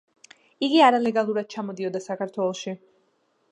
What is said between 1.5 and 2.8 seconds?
ჩამოდიოდა საქართველოში.